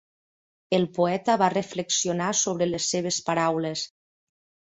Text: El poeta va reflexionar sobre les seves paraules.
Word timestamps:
El 0.77 0.85
poeta 0.95 1.33
va 1.41 1.49
reflexionar 1.55 2.31
sobre 2.41 2.67
les 2.71 2.89
seves 2.95 3.19
paraules. 3.27 3.87